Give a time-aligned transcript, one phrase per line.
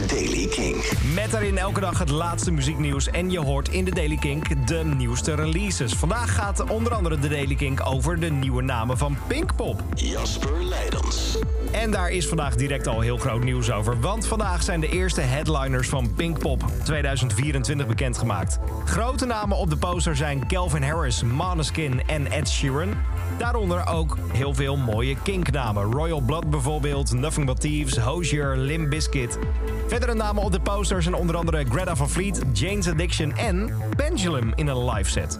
[0.00, 0.92] Daily Kink.
[1.14, 3.10] Met daarin elke dag het laatste muzieknieuws.
[3.10, 5.92] En je hoort in de Daily Kink de nieuwste releases.
[5.92, 9.82] Vandaag gaat onder andere de Daily Kink over de nieuwe namen van Pinkpop.
[9.94, 11.38] Jasper Leidens.
[11.72, 14.00] En daar is vandaag direct al heel groot nieuws over.
[14.00, 18.58] Want vandaag zijn de eerste headliners van Pinkpop 2024 bekendgemaakt.
[18.84, 22.94] Grote namen op de poster zijn Calvin Harris, Måneskin en Ed Sheeran.
[23.38, 25.92] Daaronder ook heel veel mooie kinknamen.
[25.92, 29.38] Royal Blood bijvoorbeeld, Nothing But Thieves, Hozier, Limp Bizkit.
[29.86, 34.52] Verdere namen op de poster zijn onder andere Greta Van Fleet, Jane's Addiction en Pendulum
[34.54, 35.38] in een live set.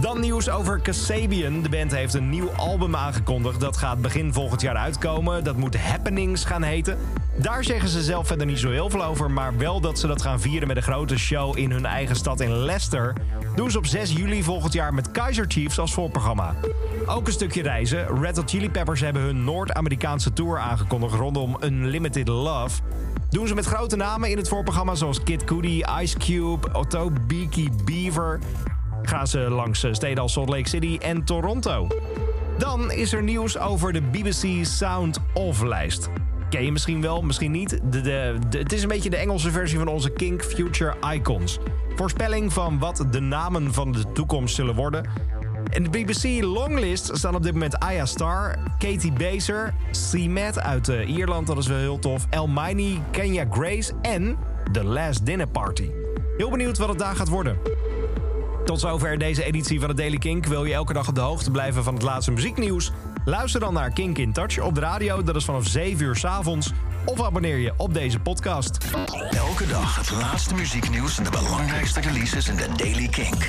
[0.00, 1.62] Dan nieuws over Kasabian.
[1.62, 3.60] De band heeft een nieuw album aangekondigd.
[3.60, 5.44] Dat gaat begin volgend jaar uitkomen.
[5.44, 6.98] Dat moet Happenings gaan heten.
[7.36, 9.30] Daar zeggen ze zelf verder niet zo heel veel over.
[9.30, 12.40] Maar wel dat ze dat gaan vieren met een grote show in hun eigen stad
[12.40, 13.12] in Leicester.
[13.54, 16.54] Doen ze op 6 juli volgend jaar met Kaiser Chiefs als voorprogramma.
[17.08, 18.20] Ook een stukje reizen.
[18.20, 22.80] Red Hot Chili Peppers hebben hun Noord-Amerikaanse tour aangekondigd rondom Unlimited Love.
[23.30, 27.68] Doen ze met grote namen in het voorprogramma zoals Kid Cudi, Ice Cube, Otto Beaky
[27.84, 28.38] Beaver
[29.02, 31.86] gaan ze langs eh, steden als Salt Lake City en Toronto.
[32.58, 36.08] Dan is er nieuws over de BBC Sound Off-lijst.
[36.50, 37.80] Ken je misschien wel, misschien niet.
[37.90, 41.58] De, de, het is een beetje de Engelse versie van onze Kink Future Icons.
[41.94, 45.10] Voorspelling van wat de namen van de toekomst zullen worden.
[45.70, 49.74] In de BBC Longlist staan op dit moment Aya Star, Katie Baser,
[50.10, 54.36] C-Matt uit uh, Ierland, dat is wel heel tof, Elmini, Kenya Grace en
[54.72, 55.90] The Last Dinner Party.
[56.36, 57.58] Heel benieuwd wat het daar gaat worden.
[58.64, 60.46] Tot zover deze editie van de Daily Kink.
[60.46, 62.92] Wil je elke dag op de hoogte blijven van het laatste muzieknieuws?
[63.24, 65.22] Luister dan naar Kink in Touch op de radio.
[65.22, 66.72] Dat is vanaf 7 uur s avonds.
[67.04, 68.78] Of abonneer je op deze podcast.
[69.30, 73.48] Elke dag het laatste muzieknieuws en de belangrijkste releases in de Daily Kink.